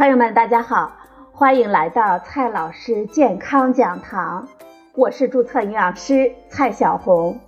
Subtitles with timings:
[0.00, 0.90] 朋友们，大家好，
[1.30, 4.48] 欢迎来到蔡老师健康讲堂，
[4.94, 7.38] 我是注册营养师蔡小红。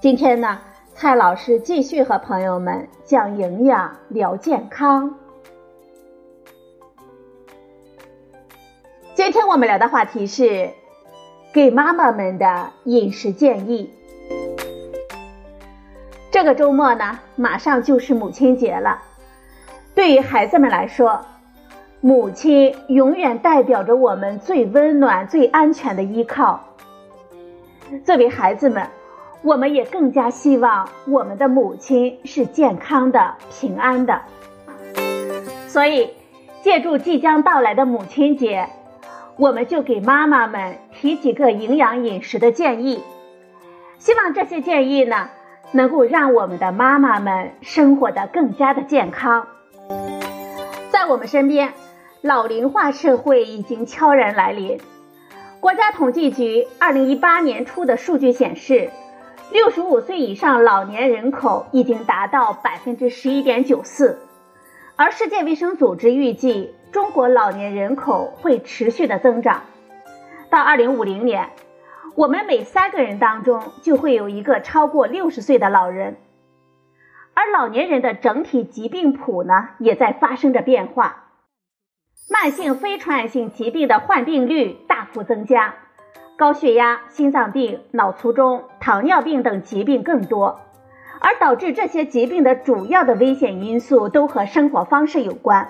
[0.00, 0.58] 今天呢，
[0.96, 5.14] 蔡老师继续和朋友们讲营养聊健康。
[9.14, 10.70] 今天我们聊的话题是
[11.52, 13.94] 给妈妈们的饮食建议。
[16.32, 19.00] 这个周末呢，马上就是母亲节了，
[19.94, 21.24] 对于孩子们来说。
[22.02, 26.64] 母亲永远代表着我们最温暖、最安全的依靠。
[28.06, 28.88] 作为孩子们，
[29.42, 34.22] 我们也更加希望我们的母亲是健康的、平安的。
[35.68, 36.14] 所以，
[36.62, 38.66] 借助即将到来的母亲节，
[39.36, 43.04] 我们就给妈妈们提几个营养饮食的建议。
[43.98, 45.28] 希望这些建议呢，
[45.72, 49.46] 能够让我们的妈妈们生活的更加的健康。
[50.88, 51.74] 在我们身边。
[52.22, 54.78] 老龄化社会已经悄然来临。
[55.58, 58.90] 国家统计局二零一八年初的数据显示，
[59.50, 64.18] 六十五岁以上老年人口已经达到百分之十一点九四，
[64.96, 69.62] 而世界卫生组织预计，中国老年人口会持续的增长。
[70.50, 71.48] 到二零五零年，
[72.16, 76.18] 我们每三个人当中就会有一个超过六十岁的老人，
[77.32, 81.28] 而老年人的整体疾病谱呢，也在发生着变化。
[82.32, 85.74] 慢性非传染性疾病的患病率大幅增加，
[86.38, 90.60] 高血压、心脏病、脑卒中、糖尿病等疾病更多，
[91.18, 95.68] 而导致这些疾病的主要的危险因素都和生活方式有关。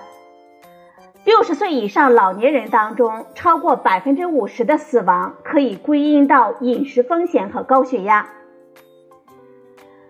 [1.25, 8.27] 六十岁以上老年人当中，超过百分之五十的死亡可以归因到饮食风险和高血压。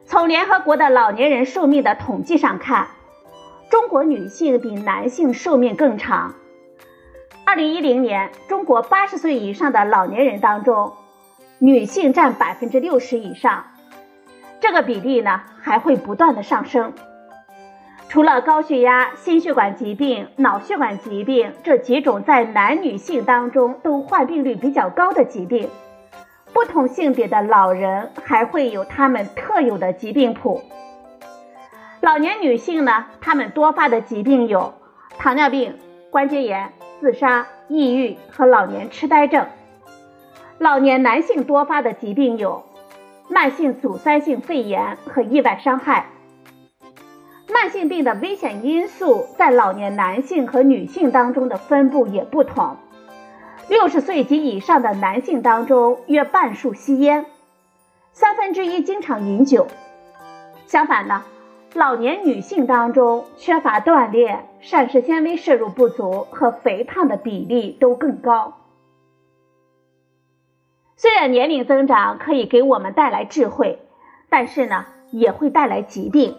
[0.05, 2.87] 从联合国的老年人寿命的统计上看，
[3.69, 6.35] 中国女性比男性寿命更长。
[7.51, 10.93] 二零一零年，中国八十岁以上的老年人当中，
[11.59, 13.65] 女性占百分之六十以上，
[14.61, 16.93] 这个比例呢还会不断的上升。
[18.07, 25.69] 除了高血压、心血管疾病、脑血管疾病这几种在男女性当中都患病率比较高的疾病，
[26.53, 30.61] 不同性别的老人还会有他们特有的疾病谱。
[31.99, 34.73] 老年女性呢，她们多发的疾病有
[35.17, 35.77] 糖尿病、
[36.09, 36.71] 关节炎。
[37.01, 39.47] 自杀、抑郁和老年痴呆症。
[40.59, 42.63] 老年男性多发的疾病有
[43.27, 46.05] 慢性阻塞性肺炎和意外伤害。
[47.51, 52.77] 慢性病的危险因素在老年男性和女性当中的分布也不同。
[53.67, 57.25] 六十岁及以上的男性当中，约半数吸烟，
[58.13, 59.67] 三分之一经常饮酒。
[60.67, 61.23] 相反呢？
[61.73, 68.57] 老年女性当中，缺乏锻炼、膳食纤维摄入不足和肥胖的比例都更高。
[70.95, 73.79] 虽然年龄增长可以给我们带来智慧，
[74.29, 76.37] 但是呢，也会带来疾病。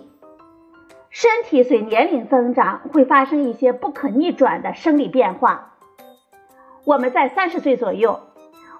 [1.10, 5.74] 身体随年龄增长会发生一些不可逆转的生理变化。
[6.84, 8.20] 我们在三十岁左右，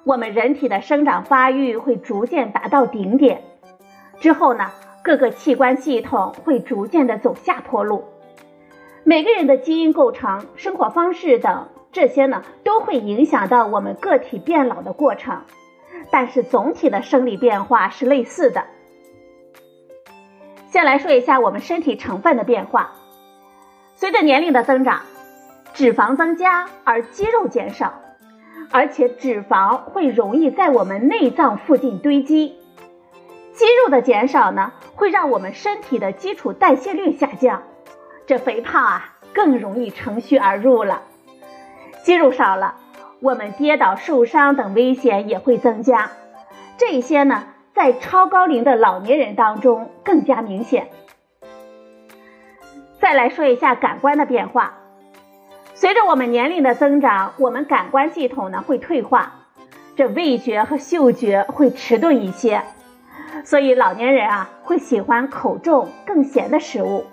[0.04, 3.42] 我们人体的生长发育会逐渐达到顶点，
[4.20, 4.70] 之后呢？
[5.04, 8.04] 各个器官系统会逐渐的走下坡路，
[9.04, 15.42] 每个人的基因构成、生活方式等这些呢，都会影响到我们个体变老的过程。
[16.10, 18.64] 但是总体的生理变化是类似的。
[20.68, 22.92] 先来说一下我们身体成分的变化。
[23.94, 25.02] 随着年龄的增长，
[25.74, 27.94] 脂肪增加而肌肉减少，
[28.70, 32.56] 而且脂肪会容易在我们内脏附近堆积。
[33.52, 37.62] 肌肉的减少呢，会让我们身体的基础代谢率下降，
[38.26, 41.02] 这肥胖啊更容易乘虚而入了。
[42.02, 42.76] 肌肉少了，
[43.20, 46.10] 我们跌倒受伤等危险也会增加。
[46.78, 47.44] 这些呢，
[47.74, 50.88] 在超高龄的老年人当中更加明显。
[53.00, 54.75] 再来说一下感官的变化，
[55.75, 59.32] 随着我们年龄的增长，我们感官系统呢会退化，
[59.96, 62.62] 这味觉和嗅觉会迟钝一些。
[63.44, 67.04] 所以老年人啊会喜欢口重更咸的食物。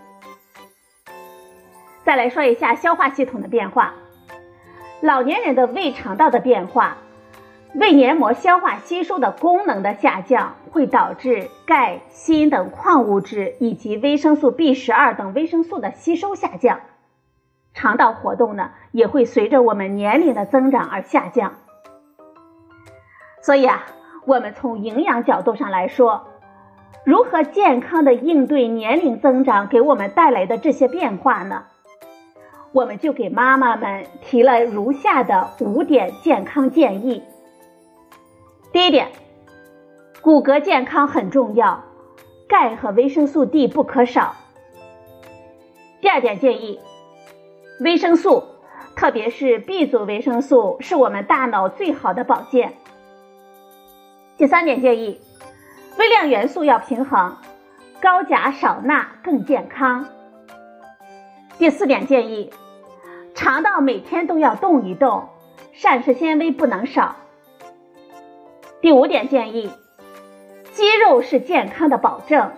[2.10, 3.94] 再来说一下消化系统的变化，
[5.00, 6.98] 老年人的胃肠道的变化，
[7.76, 16.80] 胃黏膜消化吸收的功能的下降，会导致钙、锌等矿物质以及维生素 B 十二等维生素的吸收下降。
[17.76, 21.58] 肠道活动呢也会随着我们年龄的增长而下降。
[23.44, 23.86] 所以啊。
[24.26, 26.28] 我们从营养角度上来说，
[27.06, 31.66] 如何健康的应对年龄增长给我们带来的这些变化呢？
[32.72, 37.24] 我们就给妈妈们提了如下的五点健康建议。
[38.72, 39.10] 第一点，
[40.22, 41.84] 骨骼健康很重要，
[42.48, 44.36] 钙和维生素 D 不可少。
[46.02, 46.80] 第二点建议，
[47.82, 48.44] 维生素，
[48.96, 52.74] 特别是 B 族维生素，是我们大脑最好的保健。
[54.38, 55.20] 第三点建议，
[55.98, 57.36] 微量元素要平衡，
[58.00, 60.06] 高钾少钠更健康。
[61.58, 62.54] 第四点建议，
[63.40, 65.30] 肠道每天都要动一动，
[65.72, 67.16] 膳食纤维不能少。
[68.82, 69.72] 第五点建议，
[70.74, 72.52] 肌肉是健康的保证，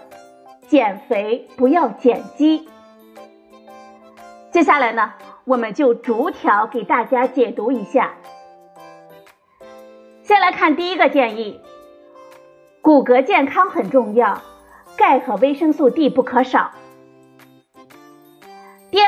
[0.68, 2.68] 减肥不要减肌。
[4.50, 5.14] 接下来呢，
[5.46, 8.16] 我们就逐条给大家解读一下。
[10.24, 11.62] 先来看第一个建议。
[12.82, 14.42] 骨骼健康很重要，
[14.98, 16.72] 钙和维生素 D 不可少。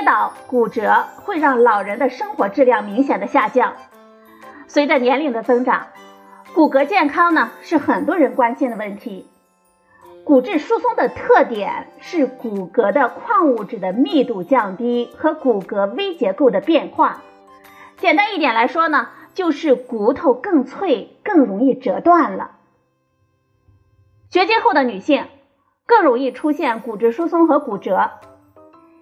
[0.04, 3.74] 倒、骨折会让老人的生活质量明显的下降。
[4.68, 5.88] 随着年龄的增长，
[6.54, 9.28] 骨骼健康呢是很多人关心的问题。
[10.24, 17.22] 骨质疏松的特点是骨骼的矿物质的密度降低和骨骼微结构的变化。
[17.98, 22.52] 简单一点来说呢，就是骨头更脆，更容易折断了。
[24.30, 25.28] 绝经后的女性
[25.86, 28.12] 更容易出现骨质疏松和骨折，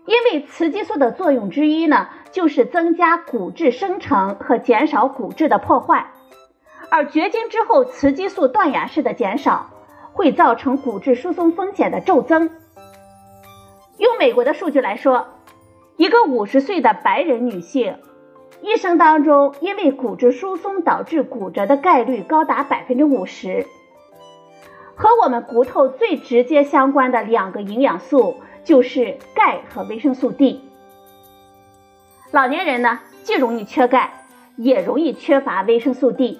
[0.06, 6.08] 因为雌激素的作用之一呢，就是增加骨质生成和减少骨质的破坏。
[6.90, 9.70] 而绝经之后雌激素断崖式的减少，
[10.12, 12.50] 会造成骨质疏松风险的骤增。
[13.98, 15.28] 用美国的数据来说，
[15.96, 17.98] 一个五十岁的白人女性，
[18.62, 23.68] 一生当中因为骨质疏松导致骨折的概率高达百分之五十。
[24.96, 30.62] 和我们骨头最直接相关的两个营养素就是钙和维生素 D。
[32.32, 34.26] 老年人呢，既容易缺钙，
[34.56, 36.40] 也容易缺乏维生素 D。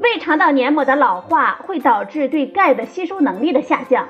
[0.00, 4.08] 胃肠道黏膜的老化会导致对钙的吸收能力的下降，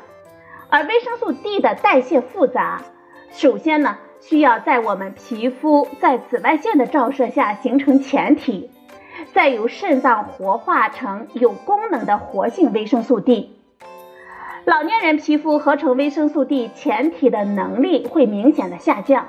[0.71, 2.83] 而维生素 D 的代谢复杂，
[3.31, 8.71] 首先呢，需要在我们皮肤在紫外线的照射下形成前体。
[9.33, 13.54] 再由肾脏活化成有功能的活性维生素 D，
[14.65, 19.29] 老年人皮肤合成维生素 D 前体的能力会明显的下降，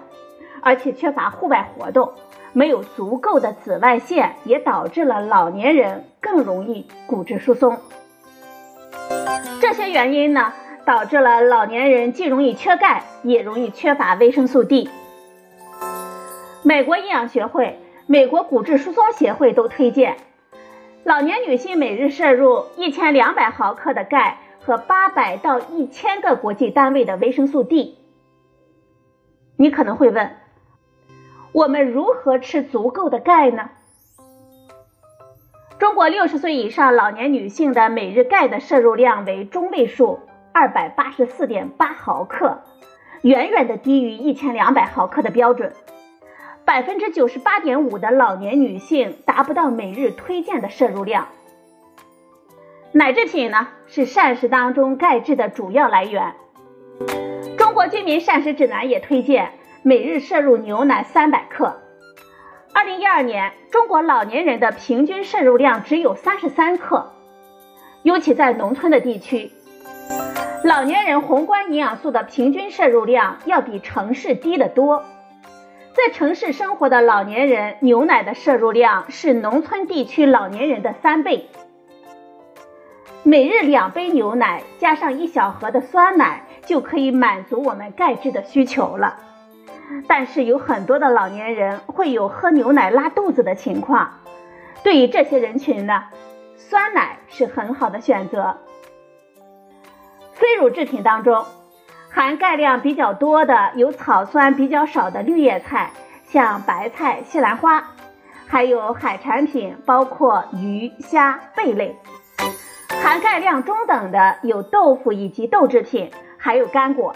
[0.62, 2.14] 而且缺乏户外活动，
[2.54, 7.78] 没有足够的紫外线，也导致了老年人更容易骨质疏松。
[9.60, 10.54] 这些原因呢，
[10.86, 14.90] 导致了老年人既容易缺钙，也容易缺乏维生素 D。
[16.64, 17.80] 美国营养学会。
[18.08, 20.18] 美国骨质疏松协会都推荐，
[21.04, 28.00] 老年女性每日摄入一千两百毫克的钙和八百到一千个国际单位的维生素 D。
[29.58, 30.38] 你可能会问，
[31.52, 33.70] 我们如何吃足够的钙呢？
[35.78, 40.22] 中国六十岁以上老年女性的每日钙的摄入量为中位数
[40.52, 42.62] 二百八十四点八毫克，
[43.22, 45.74] 远远的低于一千两百毫克的标准。
[46.66, 51.28] 百分之九十八点五的老年女性达不到每日推荐的摄入量。
[52.98, 56.34] 奶制品呢是膳食当中钙质的主要来源。
[57.58, 59.52] 中国居民膳食指南也推荐
[59.84, 61.82] 每日摄入牛奶三百克。
[62.74, 67.12] 二零一二年，中国老年人的平均摄入量只有三十三克，
[68.04, 69.52] 尤其在农村的地区，
[70.64, 75.04] 老年人宏观营养素的平均摄入量要比城市低得多。
[75.92, 81.50] 在城市生活的老年人，牛奶的摄入量是农村地区老年人的三倍。
[83.28, 89.18] 每日两杯牛奶加上一小盒的酸奶，就可以满足我们钙质的需求了。
[90.08, 94.12] 但是有很多的老年人会有喝牛奶拉肚子的情况，
[94.84, 96.04] 对于这些人群呢，
[96.56, 98.58] 酸奶是很好的选择。
[100.34, 101.46] 非乳制品当中。
[102.12, 105.92] 含钙量比较多的有草酸比较少的绿叶菜，
[106.24, 107.88] 像白菜、西兰花，
[108.48, 111.98] 还有海产品，包括鱼虾贝类。
[112.90, 117.16] 含钙量中等的有豆腐以及豆制品，还有干果。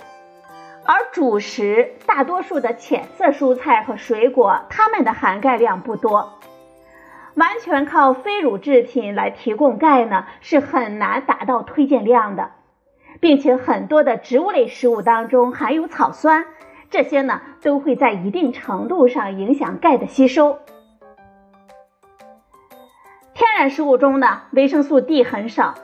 [0.85, 6.39] 而主食大多数的浅色蔬菜和水果，它们的含钙量不多。
[7.35, 12.51] 完全靠非乳制品来提供钙呢，是很难达到推荐量的。
[13.19, 16.45] 并且很多的植物类食物当中含有草酸，
[16.89, 20.57] 这些呢都会在一定程度上影响钙的吸收。
[23.59, 25.75] 天然食物中呢维生素 D 很少，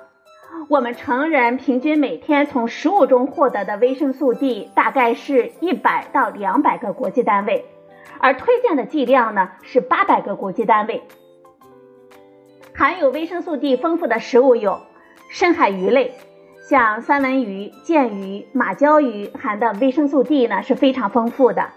[0.70, 7.66] 我们成人平均每天从食物中获得的维生素 D 大概是一百到两百个国际单位，
[8.20, 11.04] 而推荐的剂量呢是八百个国际单位。
[12.74, 14.80] 含有维生素 D 丰富的食物有
[15.30, 16.14] 深海鱼类，
[16.70, 21.72] 像三文鱼、剑鱼、马鲛鱼含的维生素 D 呢是非常丰富的，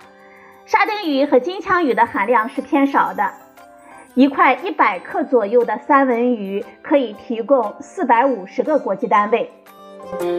[0.64, 3.32] 沙丁鱼和金枪鱼的含量是偏少的。
[4.18, 9.52] 一块一百克左右的三文鱼可以提供四百五十个国际单位，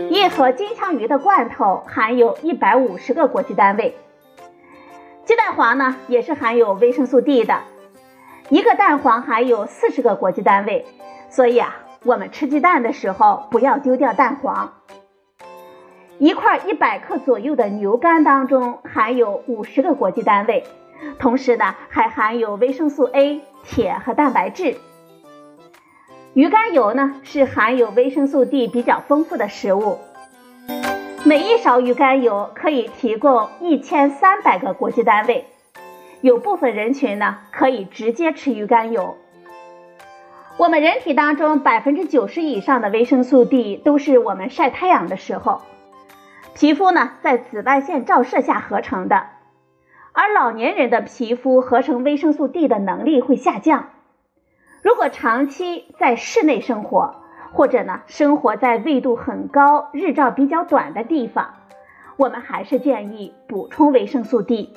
[0.10, 3.96] 一盒金枪鱼的罐头含有一百五十个国际单位。
[5.24, 7.58] 鸡蛋黄呢也是含有维生素 D 的，
[8.50, 10.86] 一个蛋黄含有四十个国际单位，
[11.30, 14.74] 所以啊，我们吃鸡蛋的时候不要丢掉蛋黄。
[16.18, 20.66] 一块一百克左右的牛肝当中含有五十个国际单位，
[21.18, 23.42] 同时呢还含有维生素 A。
[23.66, 24.78] 铁和蛋白质，
[26.34, 30.00] 鱼肝油呢是含有维生素 D 比较丰富的食物。
[31.26, 35.46] 每一勺鱼肝油可以提供一千三百个国际单位。
[36.22, 39.18] 有部分人群呢可以直接吃鱼肝油。
[40.58, 45.62] 我们人体当中百分之九十以上的维生素 D 都是我们晒太阳的时候，
[46.56, 49.28] 皮肤呢在紫外线照射下合成的。
[50.14, 53.90] 而老年人的皮肤合成维生素 D 的能力会下降。
[54.82, 57.16] 如果长期在室内生活，
[57.54, 61.56] 或者呢生活在纬度很高、日照比较短的地方，
[62.18, 64.74] 我们还是建议补充维生素 D。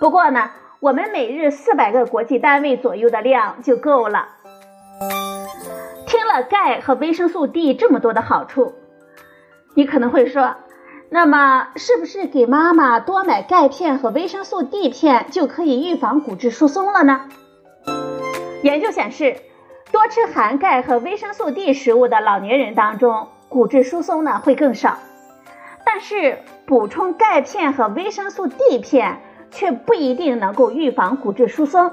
[0.00, 0.50] 不过呢，
[0.80, 4.28] 我们每日四百个国际单位左右的量就够了。
[6.06, 8.74] 听了钙和维生素 D 这么多的好处，
[9.74, 10.56] 你可能会说。
[11.08, 17.28] 那么，是不是给妈妈多买钙片和维生素 D 片就可以预防骨质疏松了呢？
[18.62, 19.36] 研究显示，
[19.92, 24.98] 多吃含钙和维生素 D 食物的老年人当中，骨质疏松呢会更少。
[25.84, 29.20] 但是，补充钙片和维生素 D 片
[29.52, 31.92] 却不一定能够预防骨质疏松。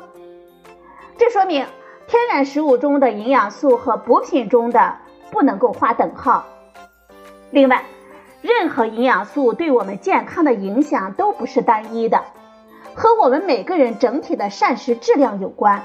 [1.18, 1.68] 这说明，
[2.08, 4.96] 天然食物中的营养素和补品中的
[5.30, 6.46] 不能够划等号。
[7.52, 7.84] 另外，
[8.44, 12.26] 任何营养素对我们健康的影响都不是单一的，
[12.94, 15.82] 和我们每个人整体的膳食质量有关。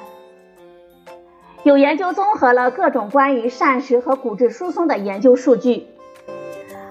[1.62, 5.86] 有研究综合了各种关于膳食和骨质疏松的研究数据，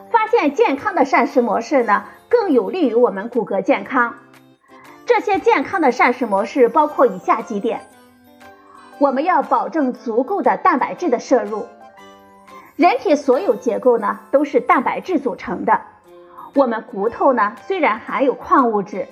[0.09, 4.13] 发现健康的膳食模式呢更有利于我们骨骼健康。
[5.05, 7.81] 这些健康的膳食模式包括以下几点：
[8.99, 11.65] 我们要保证足够的蛋白质的摄入。
[12.77, 15.81] 人体所有结构呢都是蛋白质组成的。
[16.53, 19.07] 我们骨头呢虽然含有矿物质，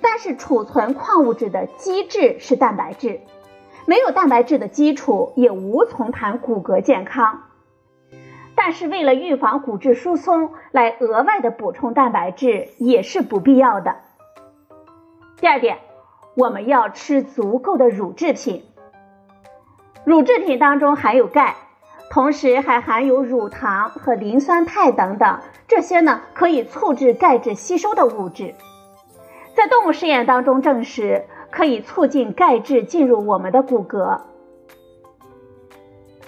[0.00, 3.20] 但是储存矿物质的基质是蛋白质。
[3.84, 7.42] 没有蛋白质的基础，也无从谈骨骼健康。
[8.54, 13.96] 但是为了预防骨质疏松，来额外的补充蛋白质也是不必要的。
[15.36, 15.80] 第二点，
[16.34, 18.64] 我们要吃足够的乳制品。
[20.04, 21.56] 乳制品当中含有钙。
[22.10, 28.54] 同时还含有乳糖和磷酸肽等等，这些呢可以促进钙质吸收的物质，
[29.54, 34.20] 在动物实验当中证实可以促进钙质进入我们的骨骼。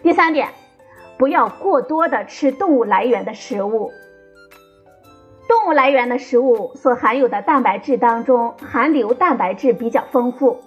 [0.03, 0.49] 第三点，
[1.19, 3.93] 不要过多的吃动物来源的食物。
[5.49, 10.61] 动物来源的食物所含有的蛋白质当中，含硫蛋白质比较丰富。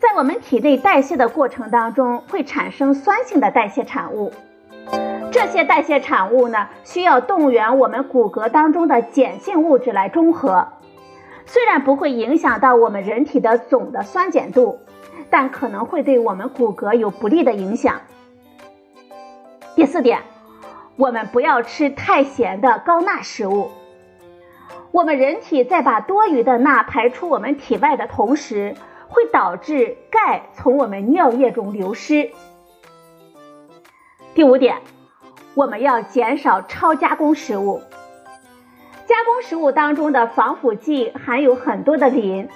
[0.00, 4.32] 在我们体内代谢的过程当中，会产生酸性的代谢产物。
[5.32, 10.68] 这些代谢产物呢，需要动员我们骨骼当中的碱性物质来中和。
[11.46, 14.78] 虽然不会影响到我们人体的总的酸碱度，
[15.30, 18.00] 但可能会对我们骨骼有不利的影响。
[19.74, 20.20] 第四点，
[20.96, 23.70] 我们不要吃太咸的高钠食物。
[24.92, 28.74] 我们人体在把多余的钠排出我们体外的同时，
[29.08, 32.30] 会导致钙从我们尿液中流失。
[34.34, 34.76] 第五点，
[35.54, 37.82] 我们要减少超加工食物。
[39.06, 42.48] 加工食物当中的防腐剂含有很多的磷，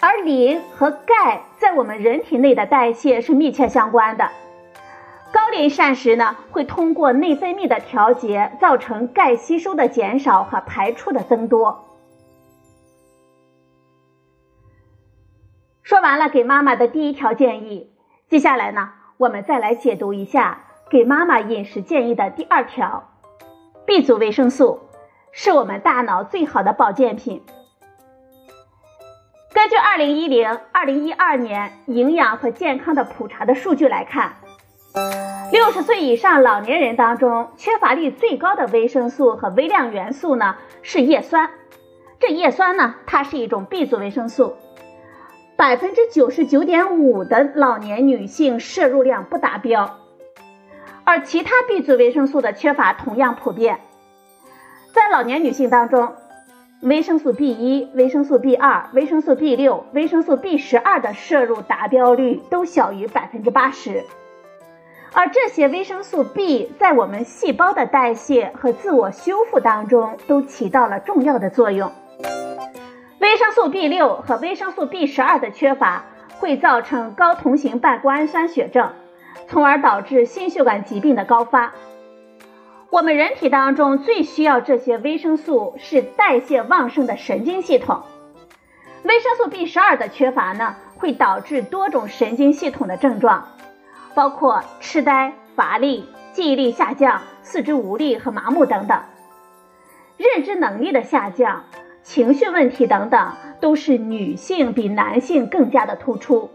[0.00, 4.30] 而磷和钙在我们人体内的代谢是密切相关的。
[5.32, 11.93] 高磷膳食呢，会通过内分泌的调节，造成钙吸收的减少和排出的增多。
[15.84, 17.90] 说完了给妈妈的第一条建议，
[18.30, 23.10] 接下来呢，我们再来解读一下给妈妈饮食建议的第二条。
[23.84, 24.80] B 族维生素
[25.30, 27.42] 是我们大脑最好的保健品。
[29.52, 34.36] 根据二零一零、二零一二年营养和健康的普查的数据来看，
[35.52, 41.50] 六十岁以上老年人当中，缺乏率最高的维生素和微量元素呢是叶酸。
[42.18, 44.56] 这叶酸呢，它是一种 B 族维生素，
[45.56, 49.98] 百分之九十九点五的老年女性摄入量不达标。
[51.04, 53.78] 而其他 B 族维生素的缺乏同样普遍，
[54.92, 56.14] 在老年女性当中，
[56.80, 64.02] 维生素 B 一、维生素 B 二、维生素 B 六、维生素 B 十二的摄入达标率都小于百分之八十。
[65.12, 71.92] 而这些维生素 B 在我们细胞的代谢和自我修复当中都起到了重要的作用。
[73.24, 76.04] 维生素 B 六和维生素 B 十二的缺乏
[76.36, 78.92] 会造成高同型半胱氨酸血症。
[79.48, 81.72] 从而导致心血管疾病的高发。
[82.90, 88.02] 我们人体当中最需要这些维生素是代谢旺盛的神经系统。
[89.04, 93.48] 维生素 B 十二的缺乏呢，会导致多种神经系统的症状，
[94.14, 99.00] 包括痴呆、乏力、记忆力下降、四肢无力和麻木等等。
[100.18, 101.64] 认知能力的下降、
[102.04, 106.50] 情绪问题等等，都是女性比男性更加的突出。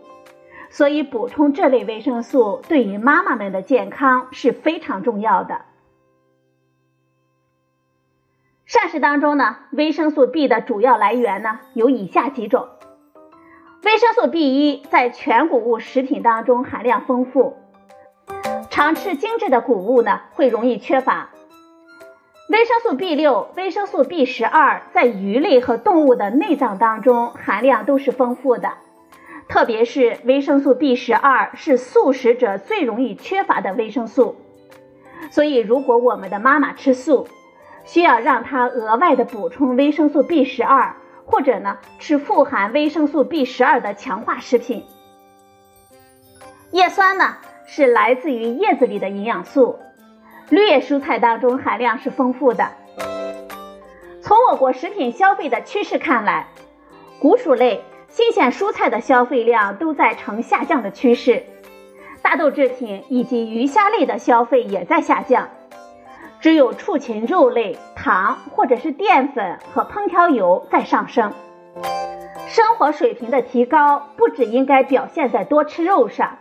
[0.70, 5.62] 所以，补充这类维生素对于妈妈们的健康是非常重要的。
[8.68, 12.70] 膳食当中呢，维生素 B 的主要来源呢有以下几种。
[13.84, 17.58] 维生素 B 一在全谷物食品当中含量丰富，
[18.70, 21.32] 常吃精致的谷物呢会容易缺乏。
[22.50, 28.74] 维生素 B 六、维生素 B 十二在鱼类和动物的内脏当中含量都是丰富的。
[29.48, 34.36] 特别是维生素 B 十二是素食者最容易缺乏的维生素，
[35.30, 37.28] 所以如果我们的妈妈吃素，
[37.86, 44.84] 需要让她额外的补充维生素 B 十二，或者呢吃富含维生素 B 十二的强化食品。
[46.72, 47.38] 叶酸呢
[47.68, 49.78] 是来自于叶子里的营养素，
[50.50, 52.70] 绿叶蔬菜当中含量是丰富的。
[54.22, 56.48] 从我国食品消费的趋势看来，
[57.20, 57.84] 谷薯类。
[58.12, 61.44] 新鲜蔬菜的消费量都在呈下降的趋势，
[62.24, 65.48] 大豆制品以及鱼虾类的消费也在下降，
[66.40, 71.32] 只有畜禽肉类、糖或者是淀粉和烹调油在上升。
[72.48, 76.39] 生活水平的提高不只应该表现在多吃肉上，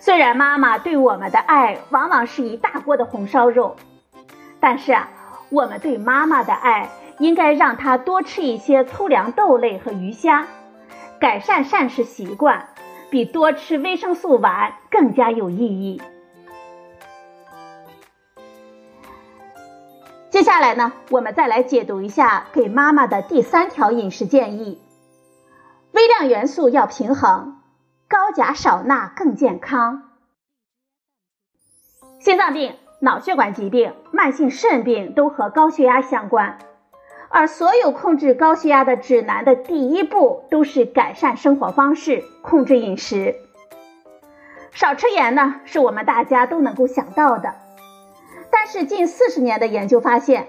[0.00, 3.76] 虽然妈妈对我们的爱往往是一大锅的红烧肉，
[4.60, 5.08] 但是啊，
[5.50, 10.46] 我们对妈妈的爱应该让她多吃一些粗粮豆类和鱼虾。
[11.20, 12.68] 改善膳食习惯，
[13.10, 16.00] 比多吃维生素丸更加有意义。
[20.30, 24.80] 接下来呢，我们再来解读一下给妈妈的第三条饮食建议：
[25.90, 27.57] 微量元素要平衡，
[28.08, 30.04] 高钾少钠更健康。
[32.20, 36.58] 心脏病、脑血管疾病、慢性肾病都和高血压相关。
[37.28, 43.36] 而所有控制高血压的指南的第一步都是改善生活方式，控制饮食。
[44.72, 47.56] 少吃盐呢，是我们大家都能够想到的。
[48.50, 50.48] 但是近四十年的研究发现，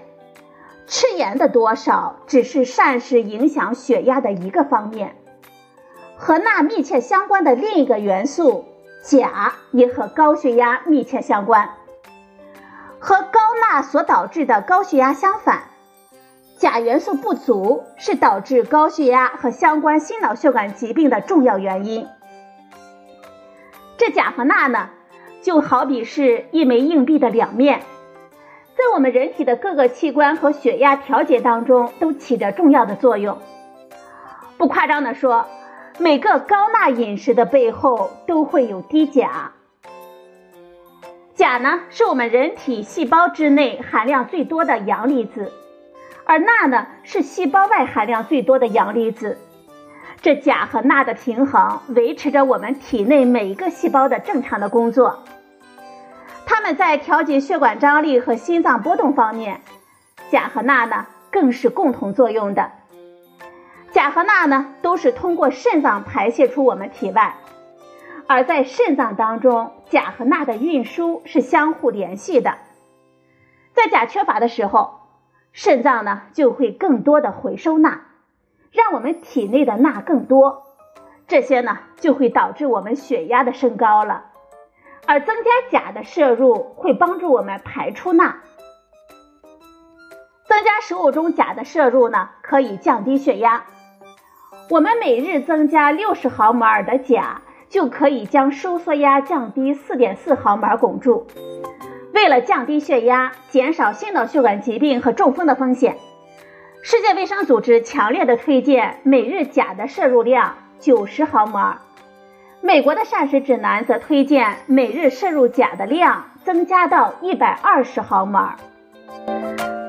[0.86, 5.16] 吃盐的多少只是膳食影响血压的一个方面，
[6.22, 8.66] 和钠密切相关的另一个元素
[9.02, 11.70] 钾也和高血压密切相关。
[12.98, 15.62] 和高钠所导致的高血压相反。
[16.58, 22.06] 钾元素不足是导致高血压和相关心脑血管疾病的重要原因。
[23.96, 24.90] 这钾和钠呢，
[25.40, 27.80] 就好比是一枚硬币的两面，
[28.76, 33.38] 在我们人体的各个器官和血压调节当中都起着重要的作用。
[34.58, 35.46] 不夸张的说，
[35.98, 39.52] 每个高钠饮食的背后都会有低钾。
[41.34, 45.52] 钾呢，是我们人体细胞之内含量最多的阳离子。
[46.24, 49.38] 而钠呢，是细胞外含量最多的阳离子。
[50.22, 55.24] 这钾和钠的平衡，维持着我们体内每一个细胞的正常的工作。
[56.46, 59.60] 它们在调节血管张力和心脏波动方面，
[60.30, 62.70] 钾和钠呢，更是共同作用的。
[63.92, 67.36] 钾和钠呢，都是通过肾脏排泄出我们体外。
[68.26, 72.58] 而在肾脏当中，钾和钠的运输是相互联系的。
[73.74, 75.00] 在钾缺乏的时候，
[75.52, 78.02] 肾脏呢就会更多的回收钠，
[78.70, 80.62] 让我们体内的钠更多，
[81.26, 84.26] 这些呢就会导致我们血压的升高了。
[85.06, 88.36] 而增加钾的摄入会帮助我们排出钠。
[90.46, 93.64] 增加食物中钾的摄入呢，可以降低血压。
[94.70, 101.26] 我们每日增加六十毫摩尔的钾，就可以将收缩压降低4.4毫摩尔汞柱。
[102.14, 105.96] 为了降低血压，减少心脑血管疾病和中风的风险，
[106.84, 111.78] 世界卫生组织强烈的推荐每日钾的摄入量90毫摩尔。
[112.60, 118.54] 美国的膳食指南则推荐每日摄入钾的量增加到120毫摩尔。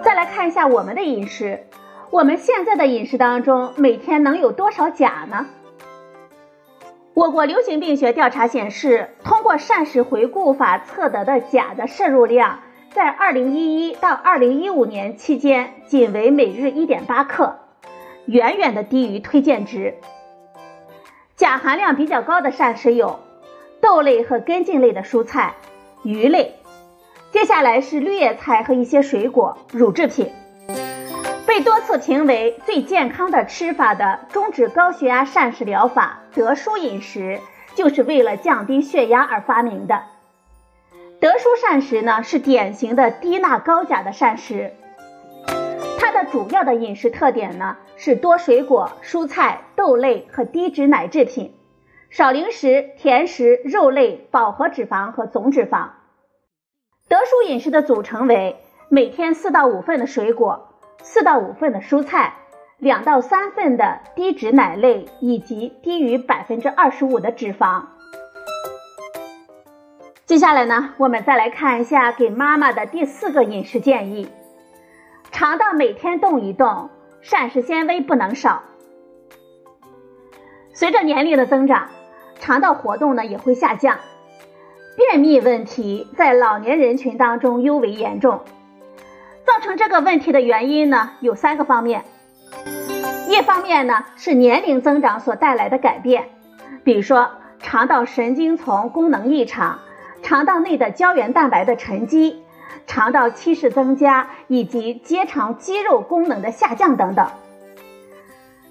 [0.03, 1.59] 再来看一下我们的饮食，
[2.11, 5.45] 我们现在的饮食当中每天能有多少钾呢？
[7.13, 12.59] 我国流行病学调查显示，通过膳食回顾法测得的钾的摄入量，
[12.93, 17.59] 在2011到2015年期间仅为每日1.8克，
[18.25, 19.95] 远远的低于推荐值。
[21.37, 23.21] 钾含量比较高的膳食有
[23.79, 25.55] 豆类和根茎类的蔬菜、
[26.03, 26.55] 鱼类，
[27.31, 30.29] 接下来是绿叶菜和一些水果、乳制品。
[31.51, 37.41] 被多次评为最健康的吃法的终止高血压膳食疗法德舒饮食，
[37.75, 40.03] 就是为了降低血压而发明的。
[41.19, 44.71] 德舒膳食呢是典型的低钠高钾的膳食，
[45.99, 51.53] 它的主要的饮食特点呢是多水果、蔬菜、豆类和低脂奶制品，
[52.09, 55.89] 少零食、甜食、肉类、饱和脂肪和总脂肪。
[57.09, 58.55] 德舒饮食的组成为
[58.87, 60.69] 每天四到五份的水果。
[61.03, 62.33] 四到五份的蔬菜，
[62.77, 67.83] 两到三份的低脂奶类，以及低于百分之二十五的脂肪。
[70.25, 74.29] 接下来呢，我们再来看一下给妈妈的第四个饮食建议：
[75.31, 76.89] 肠道每天动一动，
[77.21, 78.63] 膳食纤维不能少。
[80.73, 81.89] 随着年龄的增长，
[82.39, 83.97] 肠道活动呢也会下降，
[84.95, 88.39] 便秘问题在老年人群当中尤为严重。
[89.51, 92.05] 造成这个问题的原因呢，有三个方面。
[93.27, 96.29] 一方面呢是年龄增长所带来的改变，
[96.85, 99.79] 比如说肠道神经丛功能异常、
[100.23, 102.41] 肠道内的胶原蛋白的沉积、
[102.87, 107.27] 肠道憩室增加以及结肠肌肉功能的下降等等。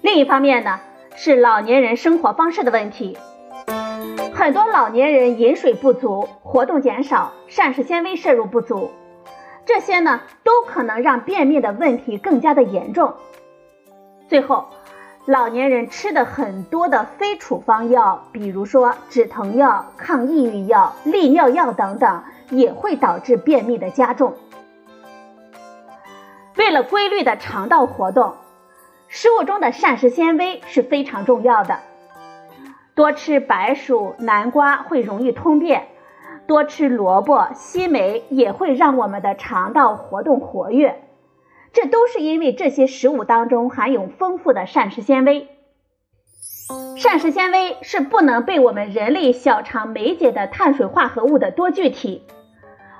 [0.01, 0.79] 另一方面呢
[1.15, 3.19] 是老年人生活方式的问题，
[4.33, 8.89] 很多老年人饮水不足、活动减少、膳食纤维摄入不足。
[9.73, 13.13] 这些呢，都可能让便秘的问题更加的严重。
[14.27, 14.65] 最后，
[15.25, 24.33] 老年人吃的很多的非处方药，比如说止疼药、抗抑郁药、利尿药等等，也会导致便秘的加重。
[26.57, 28.33] 为了规律的肠道活动，
[29.07, 31.79] 食物中的膳食纤维是非常重要的。
[32.93, 35.87] 多吃白薯、南瓜会容易通便。
[36.47, 41.03] 多吃萝卜、西梅也会让我们的肠道活动活跃，
[41.71, 45.47] 这都是因为这些食物当中含有丰富的膳食纤维。
[46.97, 52.23] 膳食纤维是不能被我们人类小肠酶解的碳水化合物的多聚体，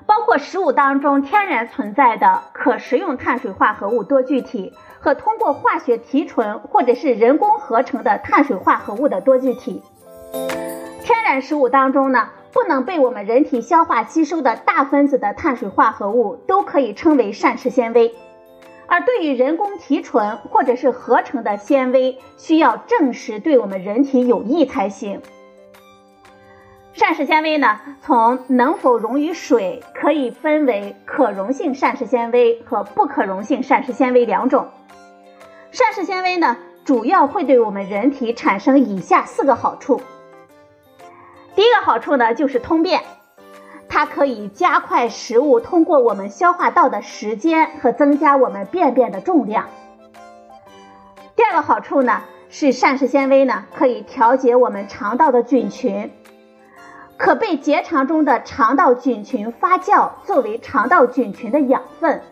[0.06, 9.82] 包括食物当中天然存在的可食用碳水化合物多聚体和通过化学提纯或者是人工合成的碳水化合物的多聚体。
[11.02, 12.28] 天然食物当中呢？
[12.52, 18.14] 不能被我们人体消化吸收的大分子的碳水化合物都可以称为膳食纤维，
[18.86, 25.22] 而对于人工提纯或者是合成的纤维，需要证实对我们人体有益才行。
[26.92, 34.68] 膳食纤维呢，从能否溶于水可以分为可溶性膳食纤维和不可溶性膳食纤维两种。
[35.70, 40.02] 膳食纤维呢，主要会对我们人体产生以下四个好处。
[41.54, 43.02] 第一个好处呢，就是通便，
[43.88, 49.66] 它可以加快食物通过我们消化道的时间和增加我们便便的重量。
[51.36, 56.10] 第二个好处呢，是膳食纤维呢可以调节我们肠道的菌群，
[57.18, 62.22] 可被结肠中的肠道菌群发酵作为肠道菌群的养分，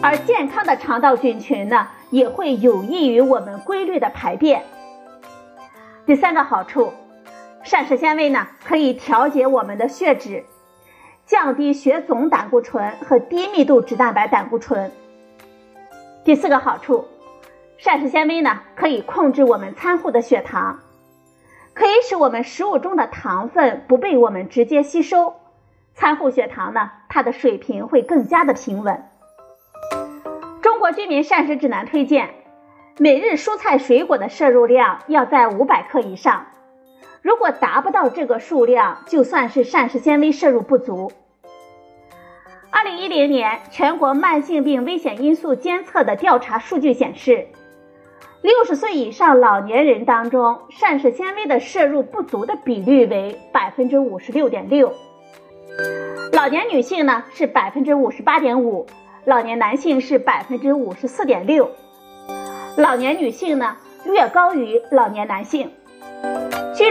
[0.00, 4.62] 而健康的肠道菌群呢，也会有益于我们规律的排便。
[6.06, 6.92] 第三个好处。
[7.62, 10.44] 膳食纤维呢，可以调节我们的血脂，
[11.26, 14.90] 降低血总胆固醇和低密度脂蛋白胆固醇。
[16.24, 17.06] 第四个好处，
[17.76, 20.80] 膳食纤维呢，可以控制我们餐后的血糖，
[21.74, 25.34] 可以使我们食物中的糖分不被我们直接吸收，
[25.94, 29.06] 餐后血糖呢，它的水平会更加的平稳。
[30.62, 32.30] 中国居民膳食指南推荐，
[32.98, 36.46] 每日蔬菜水果的摄入量要在五百克以上。
[37.22, 41.12] 如果达不到这个数量，就算是膳食纤维摄入不足。
[42.70, 47.48] 二零一零年全国慢性病危险因素监测的调查数据显示，
[48.42, 54.94] 六十岁以上老年人当中，膳食纤维的摄入不足的比率为百分之五十六点六。
[56.32, 58.86] 老年女性呢是百分之五十八点五，
[59.26, 61.70] 老年男性是百分之五十四点六。
[62.76, 65.70] 老年女性呢略高于老年男性。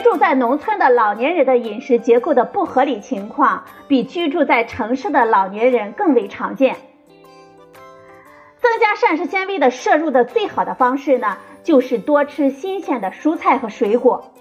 [0.02, 6.76] 住在农村的老年人的饮食结构的不合理情况，比居住在城市的老年人更为常见。
[8.62, 14.34] 增加膳食纤维的摄入的最好的方式呢，就是多吃新鲜的蔬菜和水果，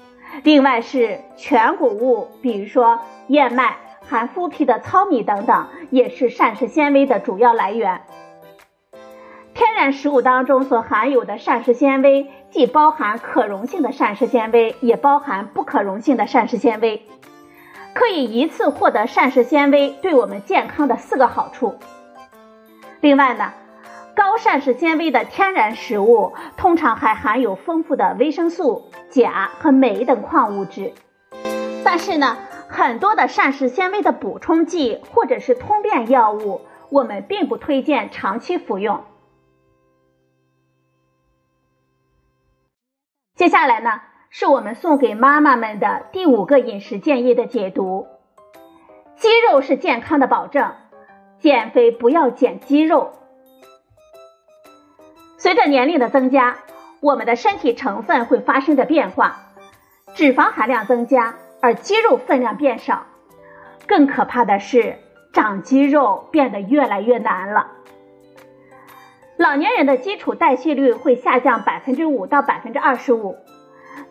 [0.43, 3.77] 另外是全谷物，比如说燕麦、
[4.09, 8.03] 含麸皮的糙米等等，也是膳食纤维的主要来源。
[9.55, 17.03] 天然食物当中所含有的膳食纤维，既包含可溶性的膳食纤维，也包含不可溶性的膳食纤维，
[17.95, 21.75] 可以一次获得膳食纤维对我们健康的四个好处。
[23.01, 23.53] 另外呢。
[24.15, 30.93] 高膳食纤维的天然食物通常还含有丰富的维生素、钾和镁等矿物质，
[31.85, 32.37] 但是呢，
[32.69, 39.05] 很多的膳食纤维的补充剂或者是通便药物，我们并不推荐长期服用。
[43.39, 48.09] 接下来呢，是我们送给妈妈们的第五个饮食建议的解读：
[49.15, 50.73] 肌肉是健康的保证，
[51.39, 53.13] 减肥不要减肌肉。
[55.37, 56.57] 随着年龄的增加，
[56.99, 59.39] 我们的身体成分会发生着变化，
[60.17, 63.07] 脂肪含量增加，而肌肉分量变少。
[63.87, 64.99] 更可怕的是，
[65.33, 67.69] 长肌肉变得越来越难了。
[69.39, 73.37] 老年人的基础代谢率会下降百分之五到百分之二十五，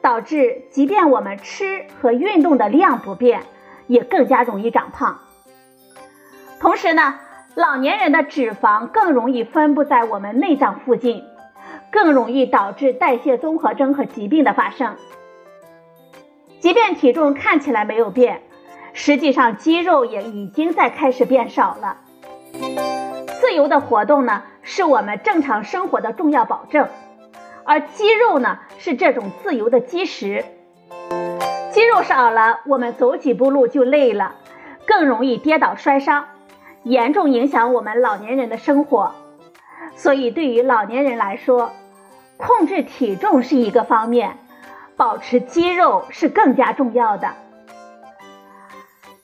[0.01, 3.43] 导致即便我们吃和运动的量不变，
[3.87, 5.19] 也更加容易长胖。
[6.59, 7.19] 同时呢。
[7.55, 11.23] 老年人的脂肪更容易分布在我们内脏附近，
[11.91, 14.95] 更容易导致代谢综合征和疾病的发生。
[16.59, 18.43] 即便体重看起来没有变，
[18.93, 21.97] 实际上肌肉也已经在开始变少了。
[23.41, 26.89] 自由的活动呢，是我们正常生活的重要保证，
[27.63, 30.43] 而肌肉呢，是这种自由的基石。
[31.71, 34.35] 肌肉少了，我们走几步路就累了，
[34.85, 36.25] 更容易跌倒摔伤。
[36.83, 39.15] 严重影响我们老年人的生活，
[39.95, 41.71] 所以对于老年人来说，
[42.35, 44.37] 控制体重是一个方面，
[44.97, 47.35] 保持肌肉是更加重要的。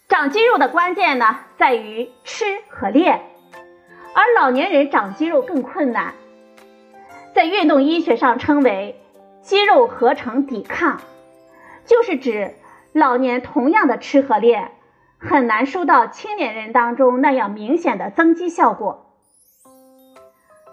[0.07, 3.21] 长肌肉的关键呢，在于吃和练，
[4.15, 6.13] 而老年人长肌肉更困难，
[7.33, 9.01] 在运动医学上称为
[9.41, 11.01] 肌肉合成抵抗，
[11.85, 12.53] 就是指
[12.93, 14.71] 老年同样的吃和练。
[15.25, 19.05] 很难收到青年人当中那样明显的增肌效果。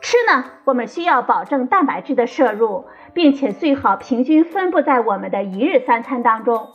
[0.00, 6.68] 吃呢，我们需要保证蛋白质的摄入，并且最好平均分布在我们的一日三餐当中，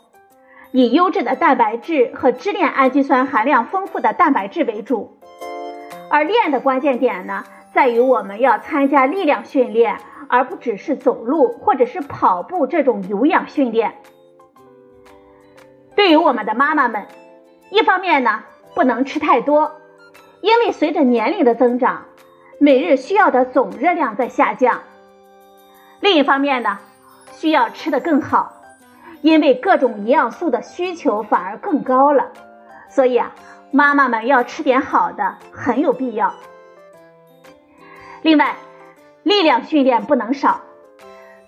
[0.72, 5.18] 以优质的蛋白质和支链氨基酸含量丰富的蛋白质为主。
[6.16, 9.98] 而练的关键点呢，在于我们要参加力量训练，
[10.30, 13.96] 而不只是走路或者是跑步这种有氧训练。
[15.94, 17.06] 对于我们的妈妈们。
[17.70, 18.44] 一方面呢，
[18.76, 19.74] 不能吃太多，
[20.40, 22.06] 因为随着年龄的增长，
[22.60, 24.84] 每日需要的总热量在下降。
[26.00, 26.80] 另一方面呢，
[27.34, 28.54] 需要吃的更好，
[29.22, 32.32] 因为各种营养素的需求反而更高了。
[32.88, 33.34] 所以啊，
[33.76, 36.34] 妈妈们要吃点好的，很有必要。
[38.22, 38.56] 另外，
[39.24, 40.62] 力量训练不能少，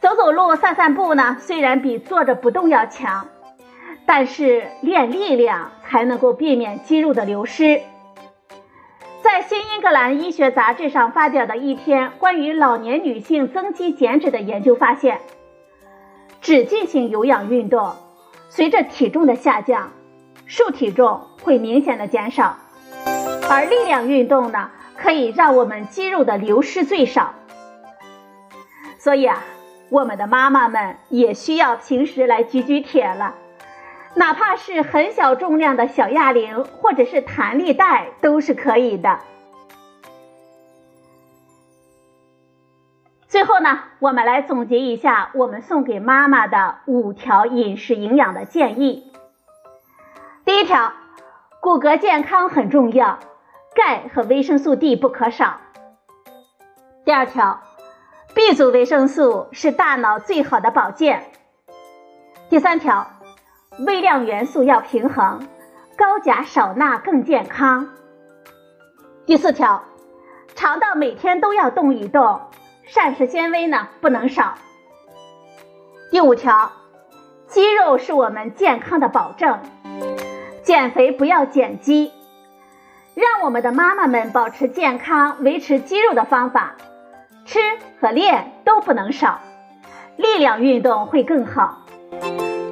[0.02, 3.30] 走走路、散散步呢，虽然比坐着不动要强。
[4.06, 7.82] 但是练力量才能够避免肌肉的流失。
[9.22, 15.22] 在《新英格兰医学杂志》上发表的一篇关于老年女性增肌减脂的研究发现，
[16.42, 17.96] 只进行有氧运动，
[18.50, 19.92] 随着体重的下降，
[20.48, 22.56] 瘦体重会明显的减少；
[23.50, 27.34] 而力量运动呢，可以让我们肌肉的流失最少。
[28.98, 29.44] 所以啊，
[29.90, 33.36] 我们的妈妈们也需要平时来举举铁了。
[34.16, 39.20] 哪怕是很小重量的小哑铃或者是弹力带都是可以的。
[43.28, 49.12] 最后呢，我们来总结一下我们送给妈妈的五条饮食营养的建议。
[50.58, 50.92] 第一条，
[51.60, 53.20] 骨骼健康很重要，
[53.76, 55.62] 钙和维生素 D 不可少。
[57.06, 57.62] 第二条
[58.34, 61.30] ，B 族维生素是大脑最好的保健。
[62.50, 63.06] 第三条。
[63.86, 65.48] 微量元素要平衡，
[65.96, 67.90] 高钾少钠更健康。
[69.28, 69.84] 第四条，
[70.56, 72.42] 肠道每天都要动一动，
[72.88, 74.56] 膳食纤维呢不能少。
[76.10, 76.72] 第五条，
[77.46, 79.60] 肌肉是我们健康的保证，
[80.68, 82.12] 减肥不要减肌。
[83.16, 86.76] 让我们的妈妈们保持健康、维持肌肉的方法，
[87.46, 87.58] 吃
[88.02, 89.40] 和练都不能少，
[90.18, 91.86] 力量运动会更好。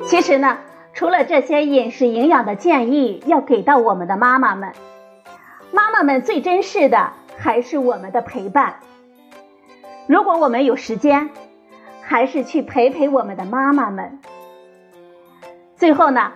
[0.08, 0.58] 其实呢，
[0.94, 4.74] 除了这些饮食营养的建议要给到我们的妈妈们，
[5.72, 8.76] 妈妈们最珍视的还是我们的陪伴。
[10.06, 11.30] 如果我们有时间，
[12.02, 14.20] 还是去陪陪我们的妈妈们。
[15.78, 16.34] 最后呢，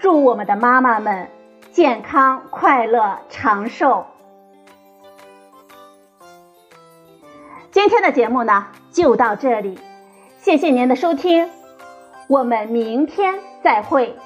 [0.00, 1.28] 祝我们的妈妈们。
[1.72, 4.06] 健康、快乐、长寿。
[7.70, 9.78] 今天的节目呢，就到这里，
[10.38, 11.48] 谢谢您的收听，
[12.26, 14.18] 我们明天再会。